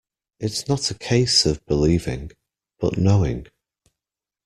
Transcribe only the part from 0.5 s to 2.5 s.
not a case of believing,